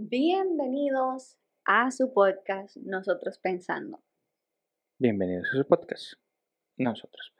[0.00, 4.00] Bienvenidos a su podcast Nosotros Pensando.
[4.96, 6.12] Bienvenidos a su podcast.
[6.76, 7.34] Nosotros.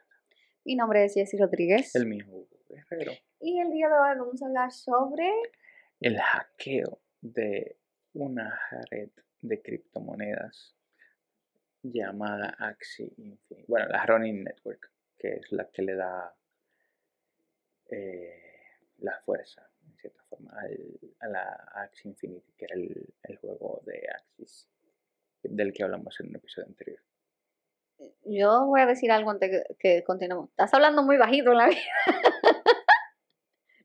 [0.65, 1.95] Mi nombre es Jessy Rodríguez.
[1.95, 3.13] El mío, Hugo Guerrero.
[3.39, 5.31] Y el día de hoy vamos a hablar sobre
[6.01, 7.77] El hackeo de
[8.11, 8.59] una
[8.91, 10.75] red de criptomonedas
[11.81, 13.63] llamada Axie Infinity.
[13.69, 16.35] Bueno, la Ronin Network, que es la que le da
[17.85, 18.43] eh,
[18.97, 19.68] la fuerza,
[19.99, 21.43] cierta forma, al- a la
[21.75, 24.67] Axie Infinity, que era el, el juego de Axis,
[25.43, 26.99] del que hablamos en un episodio anterior.
[28.25, 30.49] Yo voy a decir algo antes que, que continuemos.
[30.51, 31.79] Estás hablando muy bajito en la vida.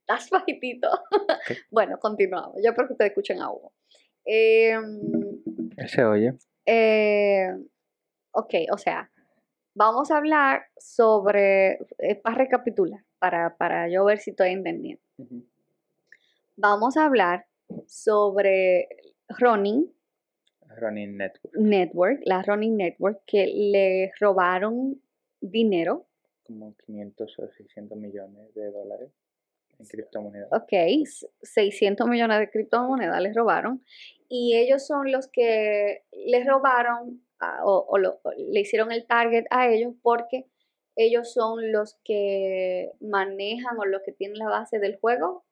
[0.00, 0.88] Estás bajitito.
[1.70, 2.56] Bueno, continuamos.
[2.62, 3.72] Yo espero que ustedes escuchen a Hugo.
[4.24, 4.72] Eh,
[5.76, 6.32] Él se oye.
[6.66, 7.48] eh,
[8.32, 9.10] ok, o sea,
[9.74, 15.02] vamos a hablar sobre, eh, para recapitular, para, para yo ver si estoy entendiendo.
[16.56, 17.46] Vamos a hablar
[17.86, 18.88] sobre
[19.28, 19.90] Ronin
[20.76, 25.00] Ronin Network, Network, la Ronin Network, que le robaron
[25.40, 26.06] dinero.
[26.44, 29.10] Como 500 o 600 millones de dólares
[29.78, 30.48] en criptomonedas.
[30.52, 33.84] Ok, s- 600 millones de criptomonedas les robaron.
[34.28, 39.06] Y ellos son los que les robaron a- o, o lo- o le hicieron el
[39.06, 40.46] target a ellos porque
[40.96, 45.43] ellos son los que manejan o los que tienen la base del juego,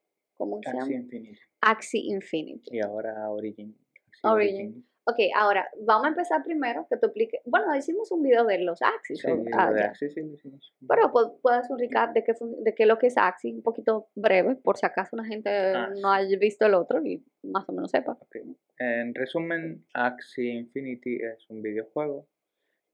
[0.50, 1.02] ¿cómo se Axie llama?
[1.04, 1.38] Infinity.
[1.60, 2.76] Axie Infinity.
[2.76, 3.76] Y ahora Origin.
[4.08, 4.86] Axie Origin.
[5.04, 7.40] Ok, ahora vamos a empezar primero que tú expliques.
[7.44, 9.20] Bueno, hicimos un video de los Axis.
[9.20, 9.86] Sí, ah, de ya.
[9.86, 10.72] Axie sí lo hicimos.
[10.88, 13.52] Pero pu- puedes hacer un recap de qué, de qué es lo que es Axie,
[13.52, 17.24] un poquito breve, por si acaso una gente Ah, no haya visto el otro y
[17.42, 18.12] más o menos sepa.
[18.12, 18.36] Ok.
[18.78, 22.28] En resumen, Axie Infinity es un videojuego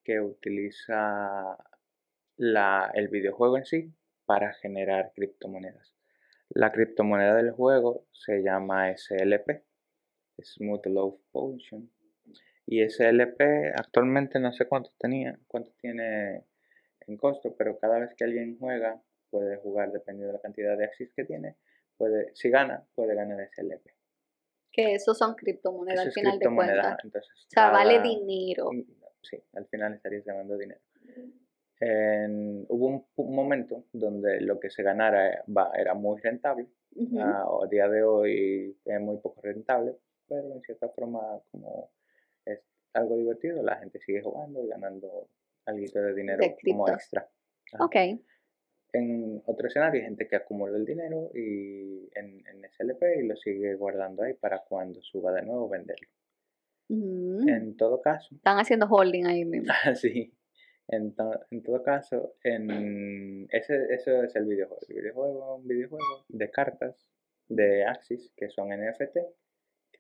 [0.03, 1.59] que utiliza
[2.37, 3.93] la- el videojuego en sí
[4.25, 5.93] para generar criptomonedas.
[6.59, 9.63] La criptomoneda del juego se llama SLP,
[10.43, 11.89] Smooth Love Potion.
[12.67, 13.41] Y SLP
[13.77, 16.47] actualmente no sé cuánto tenía, cuánto tiene
[17.07, 19.01] en costo, pero cada vez que alguien juega,
[19.31, 21.55] puede jugar dependiendo de la cantidad de Axis que tiene,
[21.97, 23.95] puede, si gana, puede ganar SLP.
[24.73, 26.99] Que esos son criptomonedas Eso al final de cuentas.
[27.05, 28.71] entonces O sea, vale dinero.
[29.23, 30.81] Sí, al final estarías ganando dinero.
[31.81, 35.43] En- hubo un, un momento donde lo que se ganara eh,
[35.77, 36.67] era muy rentable.
[36.97, 37.21] Ujú.
[37.21, 39.97] A, a día de hoy es muy poco rentable,
[40.29, 41.91] pero en cierta forma como
[42.45, 42.61] es
[42.95, 45.29] algo divertido, la gente sigue jugando y ganando
[45.67, 47.29] algo de dinero De como extra.
[47.73, 47.85] Ajá.
[47.85, 47.97] Ok,
[48.93, 53.37] En otro escenario hay gente que acumula el dinero y en, en SLP y lo
[53.37, 56.09] sigue guardando ahí para cuando suba de nuevo venderlo.
[56.91, 59.73] En todo caso, están haciendo holding ahí mismo.
[59.95, 60.33] Sí,
[60.89, 64.81] en, to- en todo caso, en ese, eso es el videojuego.
[64.89, 67.07] El videojuego es un videojuego de cartas
[67.49, 69.19] de Axis que son NFT,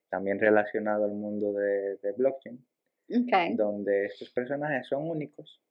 [0.08, 2.64] también relacionado al mundo de, de blockchain,
[3.10, 5.62] Ok, donde estos personajes son únicos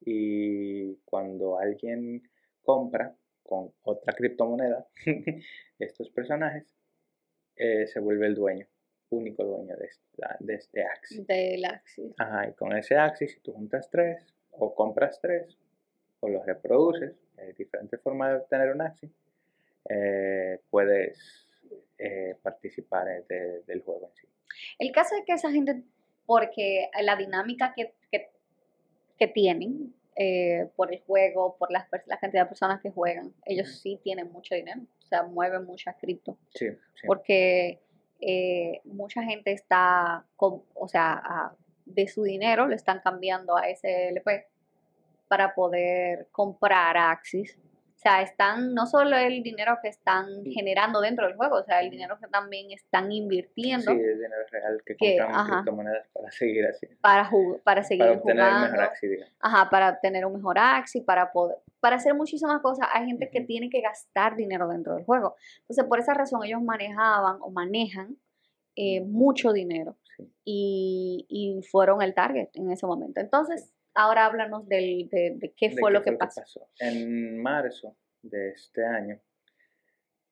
[0.00, 2.22] y cuando alguien
[2.62, 4.86] compra con otra criptomoneda
[5.78, 6.74] estos personajes,
[7.56, 8.66] eh, se vuelve el dueño,
[9.10, 11.26] único dueño de, esta- de este Axis.
[11.26, 12.12] de la Axie.
[12.18, 14.24] Ajá, y con ese Axis, si tú juntas tres,
[14.58, 15.56] o compras tres,
[16.20, 19.10] o los reproduces, hay diferentes formas de obtener un Axis,
[19.88, 21.46] eh, puedes
[21.98, 24.26] eh, participar eh, de- del juego en sí.
[24.78, 25.82] El caso es que esa gente,
[26.24, 28.30] porque la dinámica que, que,
[29.18, 33.80] que tienen eh, por el juego, por las, la cantidad de personas que juegan, ellos
[33.80, 36.38] sí tienen mucho dinero, o sea, mueven mucha cripto.
[36.54, 37.06] Sí, sí.
[37.06, 37.80] porque
[38.20, 43.62] eh, mucha gente está, con, o sea, a- de su dinero le están cambiando a
[43.68, 44.46] SLP
[45.28, 47.58] para poder comprar Axis.
[47.96, 51.80] O sea, están, no solo el dinero que están generando dentro del juego, o sea,
[51.80, 56.30] el dinero que también están invirtiendo Sí, es dinero real que Que, compran criptomonedas para
[56.30, 56.86] seguir así.
[57.00, 57.30] para,
[57.64, 58.72] para seguir Para obtener el jugando.
[58.78, 59.34] mejor digamos.
[59.40, 62.86] Ajá, para obtener un mejor Axis, para poder, para hacer muchísimas cosas.
[62.92, 65.34] Hay gente que tiene que gastar dinero dentro del juego.
[65.62, 68.18] Entonces, por esa razón ellos manejaban o manejan
[68.76, 70.32] eh, mucho dinero Sí.
[70.44, 73.20] y, y fueron el target en ese momento.
[73.20, 76.42] Entonces, ahora háblanos del, de, de qué ¿De fue lo qué que pasó.
[76.80, 79.20] En marzo de este año,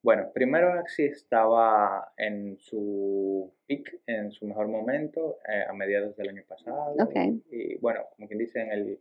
[0.03, 6.29] bueno, primero Axie estaba en su peak, en su mejor momento, eh, a mediados del
[6.29, 6.95] año pasado.
[7.01, 7.15] Ok.
[7.51, 9.01] Y bueno, como quien dice, en el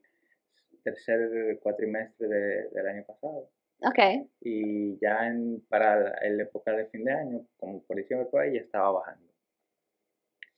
[0.84, 3.50] tercer cuatrimestre de- del año pasado.
[3.86, 4.00] Ok,
[4.40, 8.30] Y ya en, para la, en la época de fin de año, como por diciembre
[8.32, 9.33] por ahí, ya estaba bajando.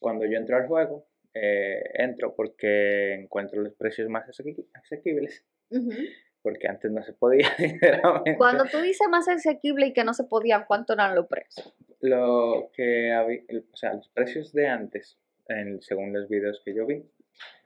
[0.06, 5.44] Cuando yo entro al juego, eh, entro porque encuentro los precios más asequi- asequibles
[6.44, 8.38] porque antes no se podía, sinceramente.
[8.38, 11.74] Cuando tú dices más asequible y que no se podía, ¿cuánto eran los precios?
[12.02, 13.42] Lo que había,
[13.74, 15.18] o sea, los precios de antes,
[15.48, 17.04] en, según los videos que yo vi,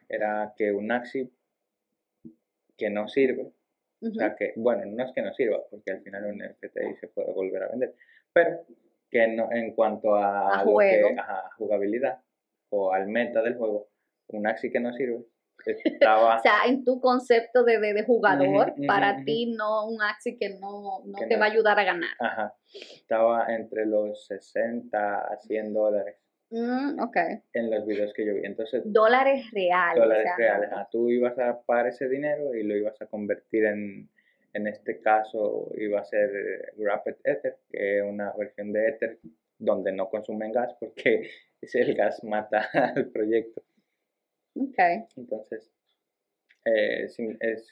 [0.07, 1.29] era que un Axi
[2.77, 3.51] que no sirve,
[4.01, 7.09] o sea, que, bueno, no es que no sirva, porque al final un FTI se
[7.09, 7.93] puede volver a vender,
[8.31, 8.65] pero
[9.11, 11.09] que no, en cuanto a, A lo juego.
[11.09, 12.19] que- ajá, jugabilidad
[12.69, 13.87] o al meta del juego,
[14.27, 15.23] un Axi que no sirve
[15.65, 20.37] estaba O sea, en tu concepto de, de, de jugador, para ti no un Axi
[20.37, 21.39] que no, no Que te no.
[21.41, 22.09] va a ayudar a ganar.
[22.19, 22.53] Ajá.
[22.73, 26.15] Estaba entre los 60 a 100 dólares
[26.51, 27.15] Mm, ok.
[27.53, 28.41] en los videos que yo vi.
[28.43, 30.01] Entonces, Dólares reales.
[30.01, 30.71] dólares reales.
[30.71, 34.09] ajá, Tú ibas a pagar ese dinero y lo ibas a convertir en,
[34.53, 39.19] en este caso, iba a ser eh, Rapid Ether, que es una versión de Ether
[39.59, 41.29] donde no consumen gas porque
[41.75, 43.61] el gas mata al proyecto.
[44.55, 44.77] Ok.
[45.15, 45.71] Entonces,
[46.65, 47.71] eh, sin- es-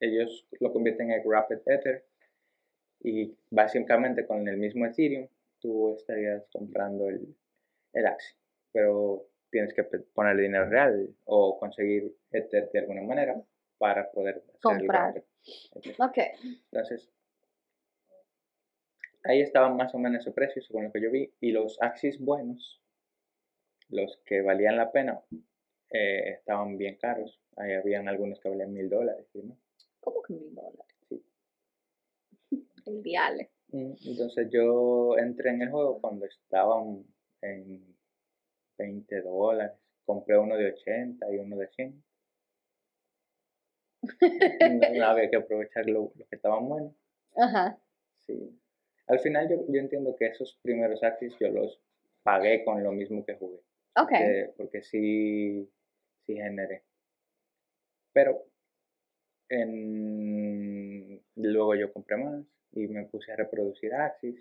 [0.00, 2.04] ellos lo convierten en Rapid Ether
[3.04, 5.28] y básicamente con el mismo Ethereum
[5.60, 7.34] tú estarías comprando el,
[7.92, 8.36] el Axie,
[8.72, 13.40] pero tienes que poner dinero real o conseguir Ether de alguna manera
[13.78, 15.22] para poder el Comprar.
[15.98, 16.18] Ok.
[16.72, 17.08] Entonces,
[19.24, 22.18] ahí estaba más o menos ese precio según lo que yo vi y los Axis
[22.18, 22.81] buenos,
[23.88, 25.20] los que valían la pena,
[25.90, 27.40] eh, estaban bien caros.
[27.56, 29.26] Ahí habían algunos que valían mil dólares.
[29.34, 29.58] demás.
[30.00, 30.96] ¿Cómo que mil dólares?
[31.08, 31.22] Sí.
[32.86, 33.50] El diale.
[33.68, 37.04] Mm, Entonces yo entré en el juego cuando estaban
[37.42, 37.96] en
[38.78, 39.76] 20 dólares.
[40.04, 42.02] Compré uno de 80 y uno de 100.
[44.98, 46.92] No, había que aprovechar lo, lo que estaban buenos.
[47.36, 47.78] Ajá.
[48.26, 48.58] Sí.
[49.06, 51.78] Al final yo, yo entiendo que esos primeros Axis yo los
[52.22, 53.60] pagué con lo mismo que jugué.
[53.96, 54.08] Ok.
[54.10, 55.70] Porque, porque sí,
[56.26, 56.82] sí generé.
[58.12, 58.44] Pero
[59.48, 64.36] en- luego yo compré más y me puse a reproducir Axis.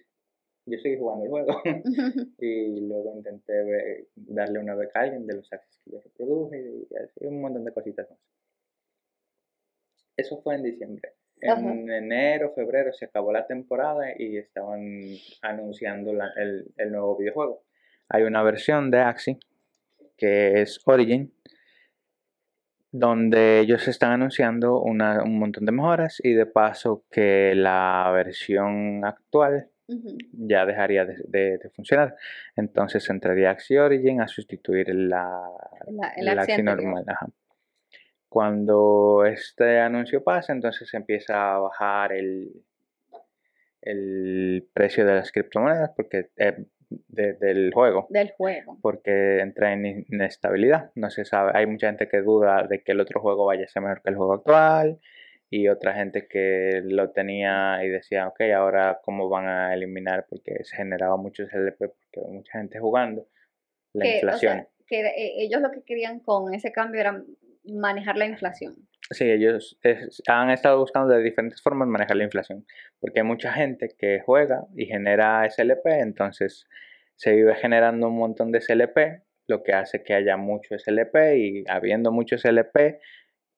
[0.66, 1.62] Yo seguí jugando el juego
[2.40, 6.60] y luego intenté darle una beca a alguien de los Axis que yo reproduje
[6.90, 8.20] y así un montón de cositas más.
[10.18, 11.14] Eso fue en diciembre.
[11.44, 14.82] En enero, febrero se acabó la temporada y estaban
[15.42, 17.64] anunciando la- el, el nuevo videojuego.
[18.14, 19.38] Hay una versión de Axie
[20.18, 21.34] que es Origin,
[22.92, 29.04] donde ellos están anunciando una- un montón de mejoras y de paso que la versión
[29.06, 29.70] actual
[30.34, 32.16] ya dejaría de, de- de funcionar.
[32.56, 35.42] Entonces entraría Axie Origin a sustituir la,
[35.88, 37.04] La- el Axie normal.
[37.08, 37.28] ajá.
[38.30, 42.52] Cuando este anuncio pasa, entonces empieza a bajar el,
[43.82, 46.66] el precio de las criptomonedas porque eh,
[47.08, 48.78] de- del juego Del juego.
[48.82, 50.92] porque entra en in- inestabilidad.
[50.96, 53.68] No se sabe, hay mucha gente que duda de que el otro juego vaya a
[53.68, 55.00] ser mejor que el juego actual
[55.50, 60.64] y otra gente que lo tenía y decía, ok, ahora cómo van a eliminar porque
[60.64, 63.28] se generaba mucho LP porque había mucha gente jugando.
[63.94, 64.54] La que, o inflación.
[64.54, 67.22] sea, que eh, ellos lo que querían con ese cambio era
[67.66, 68.76] manejar la inflación.
[69.12, 72.66] Sí, ellos es- han estado buscando de diferentes formas manejar la inflación,
[73.00, 76.68] porque hay mucha gente que juega y genera SLP, entonces
[77.16, 81.64] se vive generando un montón de SLP, lo que hace que haya mucho SLP y
[81.68, 83.00] habiendo mucho SLP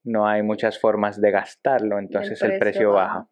[0.06, 3.08] no hay muchas formas de gastarlo, entonces el precio precio baja.
[3.20, 3.30] baja.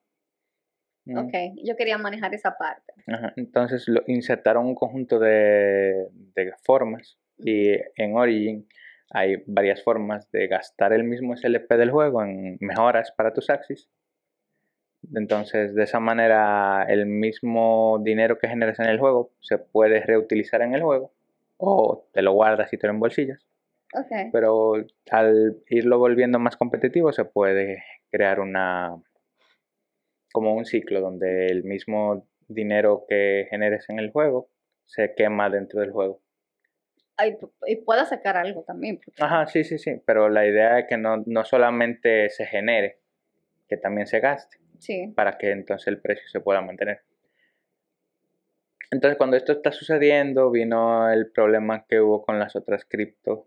[1.06, 1.34] Mm, Ok,
[1.64, 2.94] yo quería manejar esa parte.
[3.08, 8.68] ajá, Entonces lo, insertaron un conjunto de, de formas y en Origin
[9.13, 13.89] hay varias formas de gastar el mismo SLP del juego en mejoras para tus Axis.
[15.13, 20.62] Entonces, de esa manera, el mismo dinero que generas en el juego se puede reutilizar
[20.62, 21.12] en el juego
[21.58, 23.46] o te lo guardas y te lo embolsillas.
[23.94, 24.32] Ok.
[24.32, 24.75] Pero
[25.10, 28.96] al irlo volviendo más competitivo, se puede crear una
[30.32, 34.50] como un ciclo donde el mismo dinero que generes en el juego
[34.86, 36.22] se quema dentro del juego.
[37.68, 38.98] Y pueda sacar algo también.
[39.04, 43.00] porque- Ajá, sí, sí, sí, pero la idea es que no, no solamente se genere,
[43.68, 45.08] que también se gaste, Sí.
[45.16, 47.01] para que entonces el precio se pueda mantener.
[48.92, 53.46] Entonces, cuando esto está sucediendo, vino el problema que hubo con las otras criptos.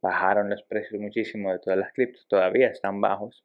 [0.00, 3.44] Bajaron los precios muchísimo de todas las criptos, todavía están bajos.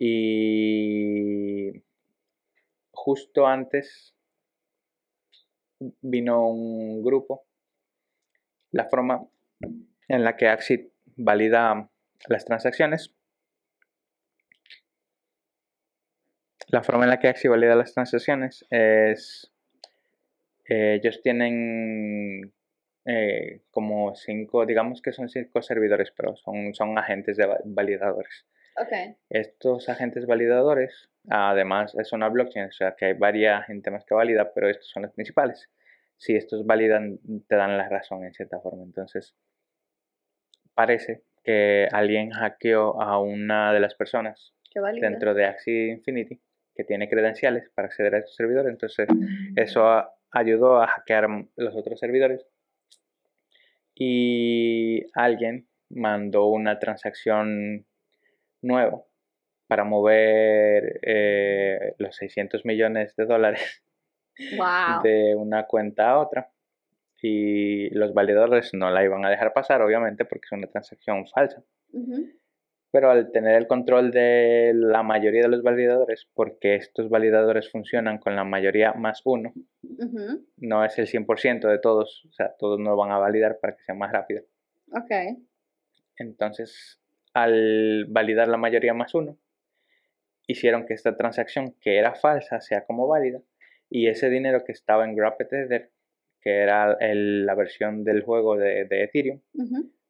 [0.00, 1.82] Y
[2.90, 4.14] justo antes
[6.00, 7.44] vino un grupo,
[8.70, 9.26] la forma
[10.08, 11.90] en la que Axie valida
[12.28, 13.14] las transacciones.
[16.68, 19.50] La forma en la que Axie valida las transacciones es,
[20.68, 22.52] eh, ellos tienen
[23.06, 28.46] eh, como cinco, digamos que son cinco servidores, pero son, son agentes de va- validadores.
[29.30, 34.14] Estos agentes validadores, además es una blockchain, o sea que hay varias gente más que
[34.14, 35.70] valida, pero estos son los principales.
[36.18, 38.82] Si estos validan, te dan la razón en cierta forma.
[38.82, 39.34] Entonces,
[40.74, 44.52] parece que alguien hackeó a una de las personas
[45.00, 46.40] dentro de Axie Infinity
[46.74, 48.70] que tiene credenciales para acceder a estos servidores.
[48.70, 49.08] Entonces,
[49.56, 52.44] eso a- ayudó a hackear los otros servidores.
[53.94, 57.86] Y alguien mandó una transacción
[58.62, 59.02] nueva
[59.66, 63.82] para mover eh, los 600 millones de dólares
[64.56, 65.02] Wow.
[65.02, 66.50] de una cuenta a otra.
[67.20, 71.62] Y los validadores no la iban a dejar pasar, obviamente, porque es una transacción falsa.
[72.90, 78.18] Pero al tener el control de la mayoría de los validadores, porque estos validadores funcionan
[78.18, 79.52] con la mayoría más uno,
[80.56, 83.82] no es el 100% de todos, o sea, todos no van a validar para que
[83.82, 84.44] sea más rápido.
[84.92, 85.40] Ok.
[86.18, 87.00] Entonces,
[87.34, 89.36] al validar la mayoría más uno,
[90.46, 93.40] hicieron que esta transacción, que era falsa, sea como válida,
[93.90, 95.90] y ese dinero que estaba en Ether,
[96.40, 99.40] que era el- la versión del juego de, de Ethereum,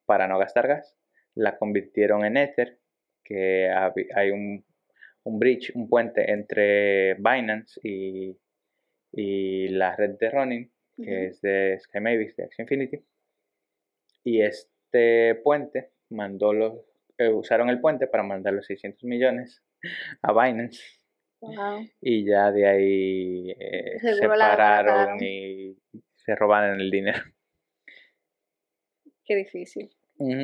[0.05, 0.97] para no gastar gas,
[1.35, 2.79] la convirtieron en Ether,
[3.25, 3.71] que
[4.15, 4.65] hay un,
[5.25, 8.37] un bridge, un puente entre Binance y,
[9.13, 13.05] y la red de Ronin, que es de Sky Mavis, de Axie Infinity.
[14.25, 16.75] Y este puente mandó los,
[17.19, 19.63] eh, usaron el puente para mandar los 600 millones
[20.23, 20.83] a Binance
[21.41, 21.87] Wow.
[22.01, 25.19] y ya de ahí eh, separaron desbarataron.
[25.23, 25.77] y
[26.17, 27.23] se robaron el dinero.
[29.25, 29.91] Qué difícil.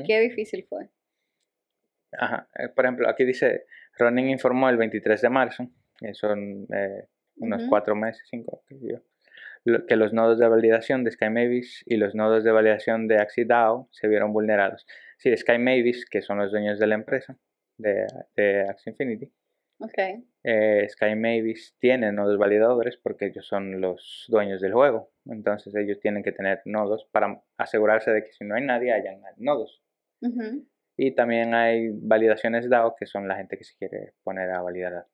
[0.06, 0.88] Qué difícil fue.
[2.12, 2.48] Ajá.
[2.58, 3.64] eh, Por ejemplo, aquí dice,
[3.98, 7.70] Ronin informó el 23 de marzo, que son eh, unos Ujú.
[7.70, 12.52] cuatro meses, cinco, que los nodos de validación de Sky Mavis y los nodos de
[12.52, 14.86] validación de Axie DAO se vieron vulnerados.
[15.18, 17.36] Sí, Sky Mavis, que son los dueños de la empresa,
[17.78, 19.32] de, de Axie Infinity,
[19.84, 20.24] Ok.
[20.44, 25.10] eh, Sky Mavis tiene nodos validadores porque ellos son los dueños del juego.
[25.26, 29.20] Entonces ellos tienen que tener nodos para asegurarse de que si no hay nadie, hayan
[29.36, 29.82] nodos.
[30.96, 35.06] Y también hay validaciones DAO, que son la gente que se quiere poner a validar.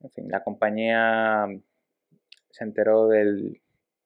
[0.00, 1.46] En fin, la compañía
[2.50, 3.60] se enteró del,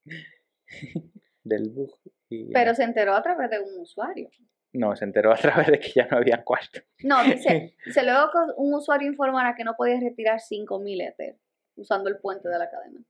[1.44, 1.94] del bug
[2.28, 4.28] y Pero se enteró a través de un usuario.
[4.72, 6.80] No, se enteró a través de que ya no había cuarto.
[7.02, 11.37] No, dice, dice luego que un usuario informara que no podía retirar 5000 Ether
[11.76, 13.00] usando el puente de la cadena.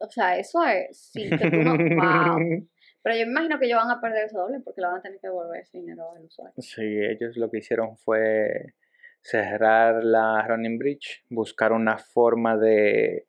[0.00, 2.68] O sea, eso es, sí, que tú no, wow.
[3.02, 5.02] Pero yo me imagino que ellos van a perder eso doble porque le van a
[5.02, 6.54] tener que devolver ese dinero al usuario.
[6.58, 8.74] Sí, ellos lo que hicieron fue
[9.22, 13.26] cerrar la Running Bridge, buscar una forma de,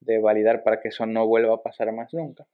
[0.00, 2.46] de validar para que eso no vuelva a pasar más nunca.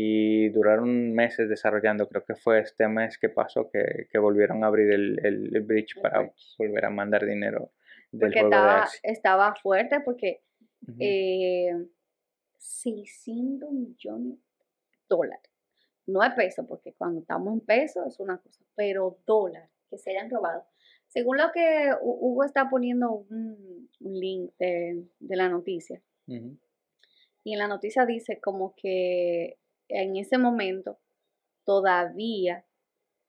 [0.00, 4.68] Y duraron meses desarrollando, creo que fue este mes que pasó que, que volvieron a
[4.68, 6.54] abrir el, el- el bridge El para bridge.
[6.58, 7.72] volver a mandar dinero
[8.12, 10.42] del Porque juego de estaba, estaba fuerte porque
[10.86, 10.96] Ujú.
[11.00, 11.72] eh,
[12.58, 14.66] 600 millones de
[15.08, 15.50] dólares.
[16.06, 20.10] No es peso, porque cuando estamos en peso es una cosa, pero dólares que se
[20.10, 20.64] hayan robado.
[21.08, 26.00] Según lo que Hu- Hugo está poniendo un, link de, de la noticia,
[27.44, 29.57] y en la noticia dice como que
[29.88, 30.98] en ese momento
[31.64, 32.64] todavía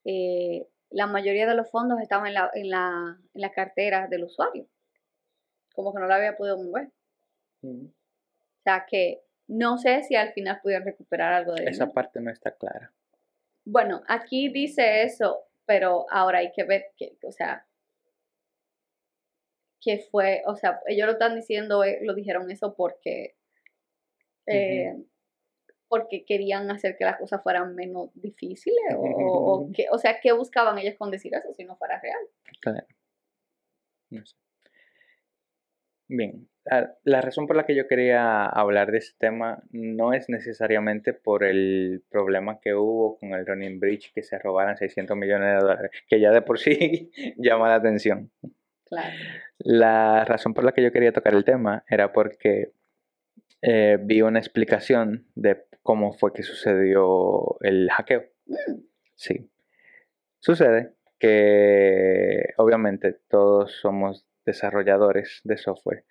[0.06, 4.24] eh, la mayoría de los fondos estaban en la, en, la, en la cartera del
[4.24, 4.68] usuario.
[5.74, 6.90] Como que no la había podido mover.
[7.62, 7.86] Ujú.
[7.88, 11.94] O sea que no sé si al final pudieron recuperar algo de Esa dinero.
[11.94, 12.94] parte no está clara.
[13.66, 17.66] Bueno, aquí dice eso, pero ahora hay que ver que, o sea,
[19.82, 23.36] que fue, o sea, ellos lo están diciendo, eh, lo dijeron eso porque,
[24.48, 24.96] eh,
[25.90, 30.32] porque querían hacer que las cosas fueran menos difíciles, o, o, que, o sea, ¿qué
[30.32, 32.20] buscaban ellos con decir eso si no fuera real?
[32.62, 32.88] Claro.
[34.12, 34.36] No sé.
[36.08, 40.28] Bien, la, la razón por la que yo quería hablar de este tema no es
[40.28, 45.54] necesariamente por el problema que hubo con el Running Bridge, que se robaran 600 millones
[45.54, 48.32] de dólares, que ya de por sí llama la atención.
[48.86, 49.16] Claro.
[49.60, 52.72] La razón por la que yo quería tocar el tema era porque
[53.62, 58.24] eh, vi una explicación de cómo fue que sucedió el hackeo.
[59.16, 59.50] Sí.
[60.40, 66.06] Sucede que obviamente todos somos desarrolladores de software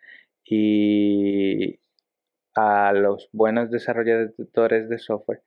[0.44, 1.80] y
[2.54, 5.42] a los buenos desarrolladores de software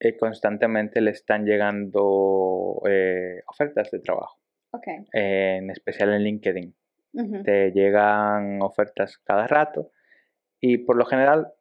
[0.00, 4.38] eh, constantemente le están llegando eh, ofertas de trabajo,
[5.12, 6.74] en especial en LinkedIn.
[7.44, 9.90] Te llegan ofertas cada rato
[10.60, 11.52] y por lo general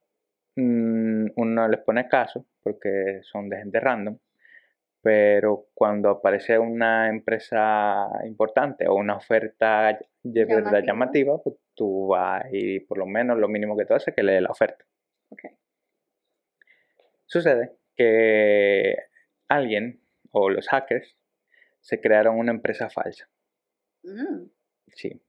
[0.55, 4.17] mm, uno les pone caso porque son de gente random,
[5.01, 12.45] pero cuando aparece una empresa importante o una oferta de verdad llamativa, pues tú vas
[12.51, 14.85] y por lo menos lo mínimo que tú haces es que lees la oferta.
[17.25, 18.95] Sucede que
[19.47, 20.01] alguien
[20.31, 21.15] o los hackers
[21.79, 23.29] se crearon una empresa falsa.
[24.03, 24.45] Mm.
[24.87, 25.21] Sí.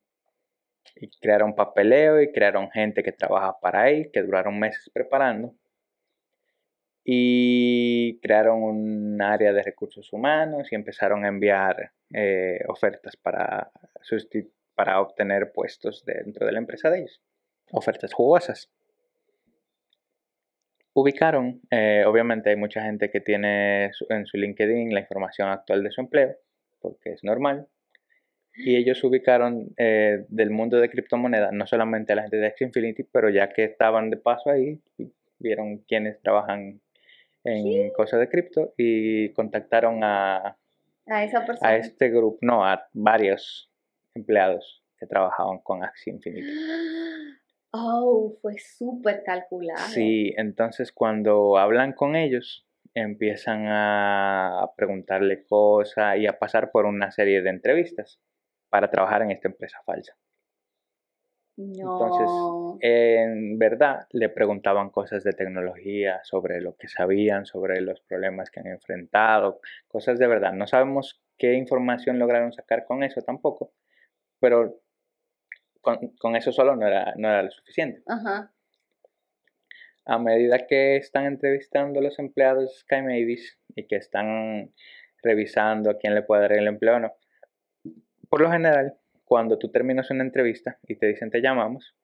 [1.00, 5.54] Y crearon papeleo y crearon gente que trabaja para ahí, que duraron meses preparando
[7.04, 13.70] y crearon un área de recursos humanos y empezaron a enviar eh, ofertas para,
[14.74, 17.20] para obtener puestos dentro de la empresa de ellos.
[17.72, 18.70] Ofertas jugosas.
[20.92, 25.90] Ubicaron, eh, obviamente hay mucha gente que tiene en su LinkedIn la información actual de
[25.90, 26.36] su empleo,
[26.80, 27.68] porque es normal.
[28.54, 32.62] Y ellos ubicaron eh, del mundo de criptomonedas, no solamente a la gente de X
[32.62, 34.80] Infinity, pero ya que estaban de paso ahí,
[35.38, 36.80] vieron quiénes trabajan
[37.44, 40.58] en cosas de cripto y contactaron a,
[41.06, 41.70] a, esa persona.
[41.70, 43.70] a este grupo, no, a varios
[44.14, 46.48] empleados que trabajaban con Axie Infinity.
[47.72, 49.78] Oh, fue súper calculado.
[49.90, 57.12] Sí, entonces cuando hablan con ellos, empiezan a preguntarle cosas y a pasar por una
[57.12, 58.18] serie de entrevistas
[58.70, 60.16] para trabajar en esta empresa falsa.
[61.56, 62.28] Entonces,
[62.80, 68.60] en verdad, le preguntaban cosas de tecnología, sobre lo que sabían, sobre los problemas que
[68.60, 70.54] han enfrentado, cosas de verdad.
[70.54, 73.72] No sabemos qué información lograron sacar con eso tampoco,
[74.38, 74.80] pero
[75.82, 78.02] con, eso solo no era, no era lo suficiente.
[80.06, 84.72] A medida que están entrevistando a los empleados Sky Mavis y que están
[85.22, 87.12] revisando a quién le puede dar el empleo o no,
[88.30, 91.94] por lo general cuando tú terminas una entrevista y te dicen te llamamos,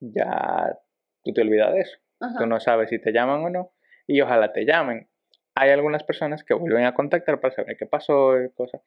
[0.00, 0.78] ya
[1.22, 1.98] tú te olvidas de eso.
[2.38, 3.72] Tú no sabes si te llaman o no
[4.06, 5.08] y ojalá te llamen.
[5.54, 8.82] Hay algunas personas que vuelven a contactar para saber qué pasó y cosas.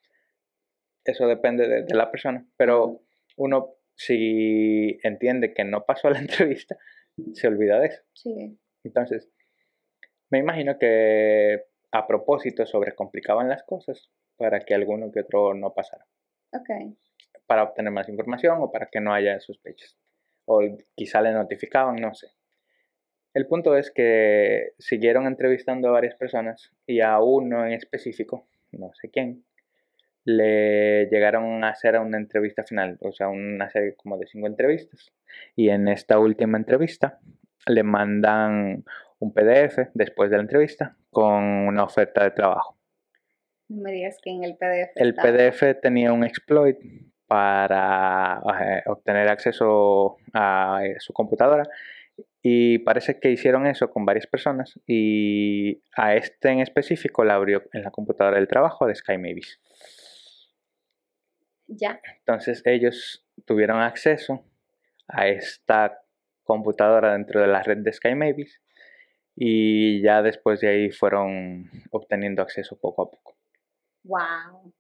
[1.05, 3.01] Eso depende de, la persona, pero
[3.38, 6.77] uno si entiende que no pasó la entrevista,
[7.34, 8.03] se olvida de eso.
[8.13, 8.60] Sí.
[8.84, 9.31] Entonces,
[10.29, 16.06] me imagino que a propósito sobrecomplicaban las cosas para que alguno que otro no pasara.
[16.53, 16.95] Ok
[17.49, 19.97] para obtener más información o para que no haya sospechas.
[20.45, 20.62] O
[20.93, 22.27] quizá le notificaban, no sé.
[23.33, 28.91] El punto es que siguieron entrevistando a varias personas y a uno en específico, no
[28.93, 29.45] sé quién,
[30.25, 35.12] le llegaron a hacer una entrevista final, o sea, una serie como de cinco entrevistas.
[35.55, 37.19] Y en esta última entrevista
[37.65, 38.83] le mandan
[39.17, 42.78] un PDF después de la entrevista con una oferta de trabajo.
[43.69, 44.91] No me digas que en el PDF.
[44.95, 46.77] El PDF tenía un exploit
[47.27, 51.63] para eh, obtener acceso a eh, su computadora
[52.41, 57.63] y parece que hicieron eso con varias personas y a este en específico la abrió
[57.71, 59.60] en la computadora del trabajo de Sky Mavis.
[61.67, 62.01] Ya.
[62.17, 64.43] Entonces ellos tuvieron acceso
[65.08, 66.01] a esta
[66.43, 68.60] computadora dentro de la red de Sky Mavis
[69.36, 73.38] y ya después de ahí fueron obteniendo acceso poco a poco.
[74.03, 74.73] Wow.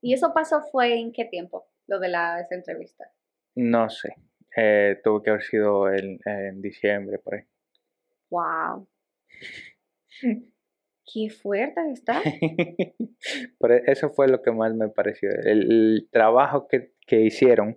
[0.00, 1.70] ¿Y eso pasó fue en qué tiempo?
[1.90, 3.10] lo de la, esa entrevista?
[3.56, 4.14] No sé.
[4.56, 7.42] Eh, tuvo que haber sido en, diciembre, por ahí.
[8.30, 8.88] ¡Wow!
[11.12, 12.22] ¡Qué fuerte está!
[13.58, 15.30] Pero eso fue lo que más me pareció.
[15.30, 17.76] El, trabajo que, que, hicieron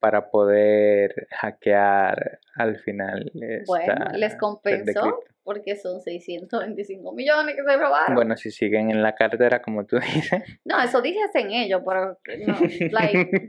[0.00, 3.30] para poder hackear al final.
[3.66, 8.14] Bueno, les compensó porque son 625 millones que se robaron.
[8.14, 10.42] Bueno, si siguen en la cartera, como tú dices.
[10.64, 12.58] No, eso en ellos, pero no,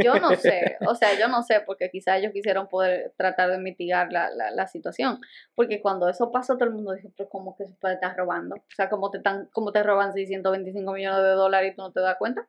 [0.03, 3.59] yo no sé, o sea, yo no sé, porque quizás ellos quisieron poder tratar de
[3.59, 5.19] mitigar la, la, la, situación,
[5.53, 8.55] porque cuando eso pasó todo el mundo dijo, pero ¿cómo que se puede estar robando?
[8.55, 11.91] O sea, ¿cómo te, tan, cómo te roban 625 millones de dólares y tú no
[11.91, 12.47] te das cuenta?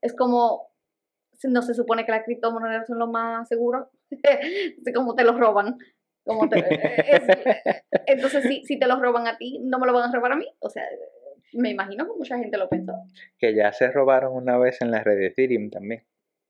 [0.00, 0.68] Es como,
[1.48, 3.88] no se supone que las criptomonedas son lo más seguros,
[4.94, 5.78] como te los roban.
[6.26, 6.64] Como te,
[8.06, 10.36] entonces, si, si te los roban a ti, ¿no me lo van a robar a
[10.36, 10.46] mí?
[10.60, 10.82] O sea,
[11.52, 12.94] me imagino que mucha gente lo pensó.
[13.38, 16.04] Que ya se robaron una vez en la red de Ethereum también.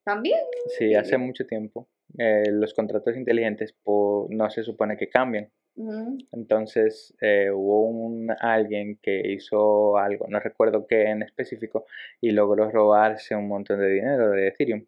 [0.04, 0.40] ¿También?
[0.78, 1.88] Sí, hace mucho tiempo.
[2.18, 5.50] Eh, los contratos inteligentes no se supone que cambian.
[5.76, 11.86] Entonces eh, hubo un, alguien que hizo algo, no recuerdo qué en específico,
[12.20, 14.86] y logró robarse un montón de dinero de Ethereum.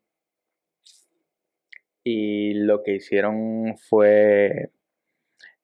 [2.04, 4.70] Y lo que hicieron fue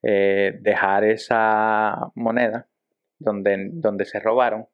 [0.03, 2.67] eh, dejar esa moneda
[3.19, 4.67] donde, donde se robaron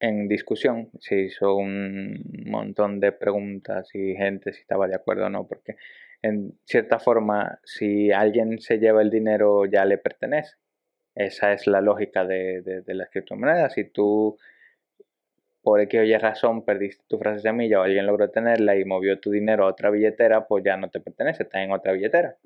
[0.00, 0.90] en discusión.
[1.00, 5.76] Se hizo un montón de preguntas y gente si estaba de acuerdo o no, porque
[6.22, 10.56] en cierta forma, si alguien se lleva el dinero ya le pertenece.
[11.14, 13.72] Esa es la lógica de, de, las criptomonedas.
[13.72, 14.36] Si tú
[15.62, 19.18] por X o Y razón perdiste tu frase semilla o alguien logró tenerla y movió
[19.18, 22.36] tu dinero a otra billetera, pues ya no te pertenece, está en otra billetera.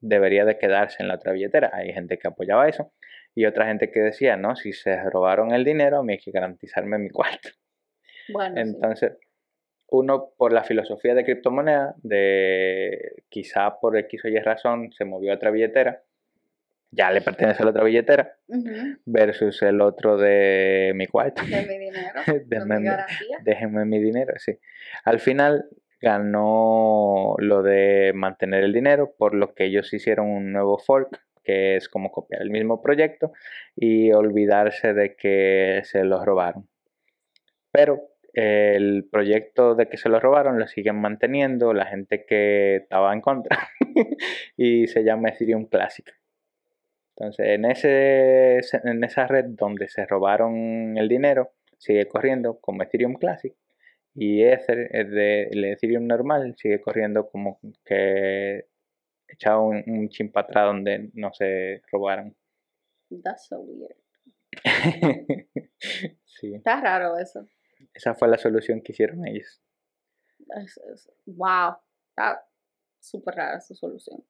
[0.00, 1.70] Debería de quedarse en la otra billetera.
[1.72, 2.92] Hay gente que apoyaba eso
[3.34, 6.30] y otra gente que decía, no, si se robaron el dinero, a mí hay que
[6.30, 7.50] garantizarme mi cuarto.
[8.32, 9.16] Bueno, Entonces,
[9.90, 15.32] uno por la filosofía de criptomoneda, de quizá por X o Y razón se movió
[15.32, 16.02] a otra billetera,
[16.90, 18.36] ya le pertenece a la otra billetera,
[19.04, 21.42] versus el otro de mi cuarto.
[21.42, 22.20] De mi dinero.
[22.46, 22.88] déjenme, mi
[23.42, 24.58] déjenme mi dinero, sí.
[25.04, 25.68] Al final
[26.00, 31.76] ganó lo de mantener el dinero, por lo que ellos hicieron un nuevo fork, que
[31.76, 33.32] es como copiar el mismo proyecto
[33.74, 36.68] y olvidarse de que se los robaron.
[37.72, 43.12] Pero el proyecto de que se lo robaron lo siguen manteniendo la gente que estaba
[43.12, 43.68] en contra
[44.56, 46.08] y se llama Ethereum Classic.
[47.16, 53.14] Entonces, en, ese, en esa red donde se robaron el dinero, sigue corriendo como Ethereum
[53.14, 53.56] Classic
[54.14, 58.66] y Ether, el, de, el Ethereum normal, sigue corriendo como que
[59.26, 62.36] echado un, un chin para atrás donde no se robaron.
[63.24, 63.96] That's so weird.
[66.24, 66.54] sí.
[66.54, 67.48] Está raro eso.
[67.98, 69.60] Esa fue la solución que hicieron ellos.
[71.26, 71.74] wow,
[72.10, 72.48] está
[73.00, 74.24] súper rara esa solución.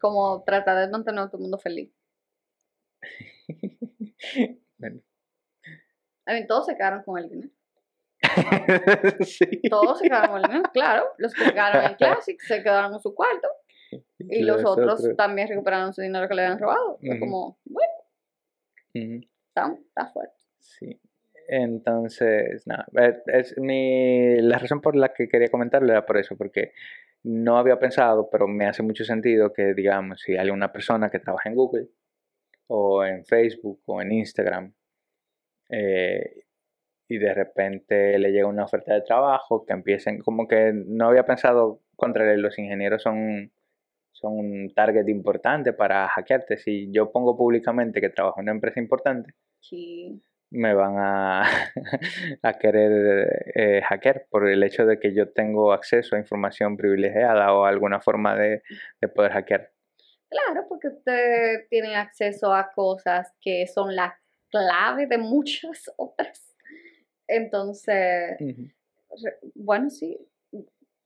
[0.00, 1.92] Como tratar de mantener a todo el mundo feliz.
[4.78, 5.02] bueno.
[6.24, 7.52] A mí, todos se quedaron con el dinero.
[9.68, 11.04] Todos se quedaron con el dinero, claro.
[11.18, 13.48] Los que quedaron en Classic se quedaron en su cuarto.
[14.20, 16.98] Y los, otros, también recuperaron su dinero que le habían robado.
[17.20, 17.92] como, bueno.
[18.94, 20.40] está, está fuerte.
[20.60, 20.98] Sí.
[21.48, 22.86] Entonces, nada,
[23.26, 26.72] es mi, la razón por la que quería comentarlo era por eso, porque
[27.24, 31.18] no había pensado, pero me hace mucho sentido que, digamos, si hay una persona que
[31.18, 31.88] trabaja en Google
[32.68, 34.74] o en Facebook o en Instagram
[35.68, 36.44] eh,
[37.08, 41.26] y de repente le llega una oferta de trabajo, que empiecen, como que no había
[41.26, 43.52] pensado contra los ingenieros son,
[44.12, 46.56] son un target importante para hackearte.
[46.56, 51.42] Si yo pongo públicamente que trabajo en una empresa importante, sí me van a,
[52.42, 57.52] a querer eh, hackear por el hecho de que yo tengo acceso a información privilegiada
[57.54, 58.62] o alguna forma de,
[59.14, 59.72] poder hackear.
[60.28, 64.18] Claro, porque usted tiene acceso a cosas que son la
[64.50, 66.54] clave de muchas otras.
[67.26, 68.36] Entonces,
[69.54, 70.18] bueno, sí,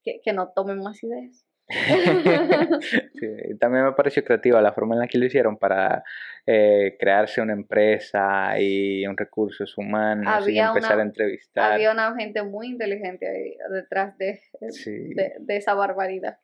[0.02, 1.45] que, que no tomen más ideas.
[3.58, 6.04] también me pareció creativa la forma en la que lo hicieron para
[6.46, 11.72] eh, crearse una empresa y un recursos humanos y empezar a entrevistar.
[11.72, 16.38] Había una gente muy inteligente ahí detrás de, de, esa barbaridad.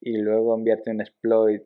[0.00, 1.62] Y luego enviarte un exploit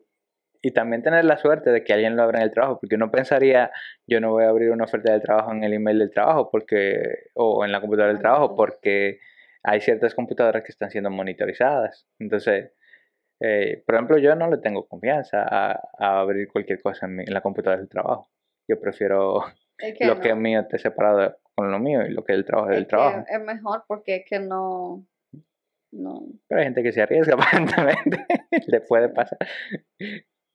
[0.63, 3.11] y también tener la suerte de que alguien lo abra en el trabajo, porque uno
[3.11, 3.71] pensaría,
[4.07, 7.29] yo no voy a abrir una oferta de trabajo en el email del trabajo porque
[7.35, 9.19] o en la computadora del trabajo porque
[9.61, 12.07] hay ciertas computadoras que están siendo monitorizadas.
[12.19, 12.71] Entonces,
[13.39, 17.79] eh, por ejemplo, yo no le tengo confianza a, abrir cualquier cosa en, la computadora
[17.79, 18.29] del trabajo.
[18.67, 19.43] Yo prefiero
[20.01, 22.69] lo que es mío esté separado con lo mío y lo que es el trabajo
[22.69, 23.25] del trabajo.
[23.27, 25.05] Es mejor porque es que no,
[25.91, 26.27] no.
[26.47, 28.25] Pero hay gente que se arriesga aparentemente.
[28.67, 29.39] le puede pasar.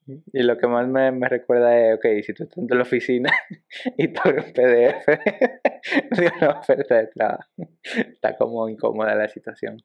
[0.06, 3.30] Y lo que más me, me, recuerda es, ok, si tú estás en la oficina
[3.96, 5.06] y por un PDF
[6.10, 7.50] de una oferta de trabajo,
[7.82, 9.78] está como incómoda la situación.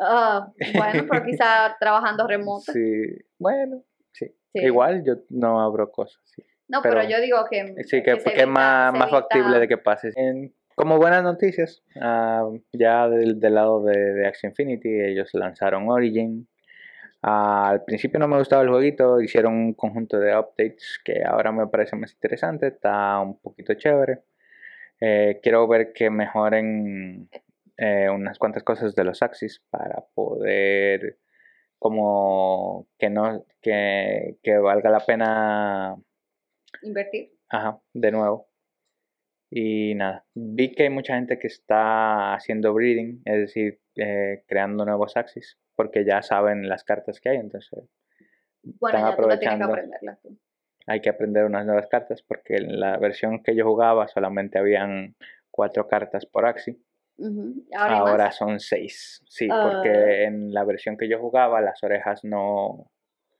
[0.00, 2.72] Ah, bueno, pero quizá trabajando remoto.
[2.72, 3.04] Sí,
[3.38, 4.34] bueno, sí.
[4.54, 6.20] Igual yo no abro cosas.
[6.24, 6.42] Sí.
[6.66, 7.74] No, pero, yo digo que...
[7.84, 10.12] Sí, que, es más, más factible de que pase.
[10.74, 16.48] como buenas noticias, ah, ya del, del lado de, de Axie Infinity, ellos lanzaron Origin,
[17.26, 21.66] al principio no me gustaba el jueguito, hicieron un conjunto de updates que ahora me
[21.68, 24.24] parece más interesante, está un poquito chévere.
[25.00, 27.30] Eh, quiero ver que mejoren
[27.78, 31.18] eh, unas cuantas cosas de los Axis para poder
[31.78, 35.96] como que no que, que valga la pena
[36.82, 37.32] invertir.
[37.48, 38.48] Ajá, de nuevo.
[39.50, 44.84] Y nada, vi que hay mucha gente que está haciendo breeding, es decir, eh, creando
[44.84, 47.70] nuevos axis, porque ya saben las cartas que hay, entonces
[48.62, 49.66] bueno, están aprovechando.
[49.66, 50.18] que aprenderlas
[50.86, 55.16] Hay que aprender unas nuevas cartas, porque en la versión que yo jugaba solamente habían
[55.50, 56.80] cuatro cartas por axi.
[57.76, 60.22] Ahora, son seis, sí, porque ah.
[60.24, 62.90] en la versión que yo jugaba las orejas no,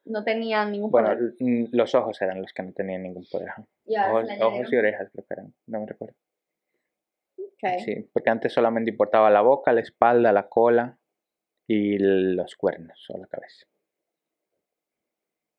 [0.05, 1.19] no tenían ningún poder.
[1.41, 3.51] Bueno, los ojos eran los que no tenían ningún poder.
[4.41, 6.15] ojos, y orejas creo que eran, no me recuerdo.
[7.79, 10.99] Sí, porque antes solamente importaba la boca, la espalda, la cola
[11.67, 13.67] y los cuernos o la cabeza.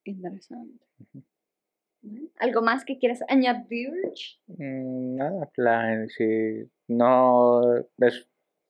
[0.03, 0.85] Interesante.
[2.37, 3.91] ¿Algo más que quieras añadir?
[4.47, 8.29] Mm, nada, la, si no es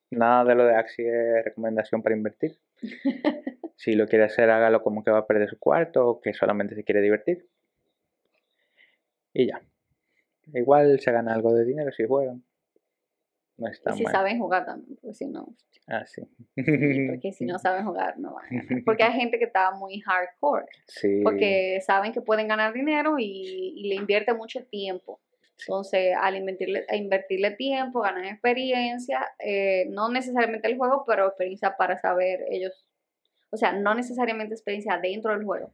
[0.09, 2.57] nada de lo de Axi es recomendación para invertir.
[3.75, 6.75] si lo quiere hacer, hágalo como que va a perder su cuarto o que solamente
[6.75, 7.47] se quiere divertir.
[9.33, 9.61] Y ya.
[10.53, 12.43] Igual se gana algo de dinero si juegan.
[13.57, 15.55] No está y si saben jugar también, porque si no.
[15.87, 16.21] Ah, sí.
[16.55, 18.83] porque si no saben jugar, no van a ganar.
[18.83, 20.65] Porque hay gente que está muy hardcore.
[20.87, 21.21] Sí.
[21.23, 25.21] Porque saben que pueden ganar dinero y, le invierte mucho tiempo.
[25.57, 31.77] Entonces, al invertirle, a invertirle tiempo, ganan experiencia, eh, no necesariamente el juego, pero experiencia
[31.77, 32.85] para saber ellos,
[33.51, 35.71] o sea, no necesariamente experiencia dentro del juego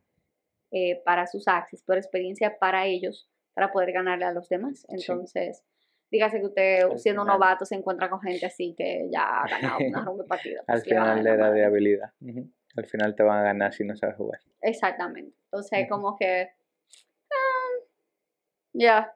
[0.70, 4.86] eh, para sus axis, pero experiencia para ellos para poder ganarle a los demás.
[4.90, 5.64] Entonces,
[6.12, 9.80] dígase que usted siendo un novato se encuentra con gente así que ya ha ganado
[9.88, 10.62] una rumba partida.
[10.68, 12.12] Al final era de habilidad.
[12.76, 14.40] Al final te van a ganar si no sabes jugar.
[14.62, 15.36] Exactamente.
[15.46, 16.50] Entonces, como que...
[17.32, 17.86] Ah,
[18.74, 19.16] ya.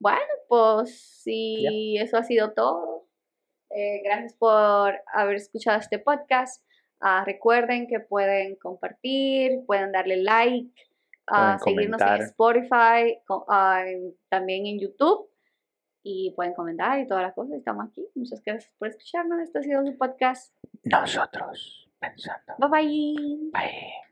[0.00, 3.06] Bueno, pues sí, eso ha sido todo.
[3.70, 6.64] Eh, gracias por haber escuchado este podcast.
[7.00, 10.70] Ah, recuerden que pueden compartir, pueden darle like,
[11.30, 13.20] uh, seguirnos en Spotify,
[14.28, 15.28] también en YouTube
[16.02, 17.56] y pueden comentar y todas las cosas.
[17.56, 18.06] Estamos aquí.
[18.14, 19.40] Muchas gracias por escucharnos.
[19.40, 20.54] Este ha sido su podcast.
[20.84, 22.54] Nosotros pensando.
[22.58, 23.50] Bye bye.
[23.52, 24.07] Bye.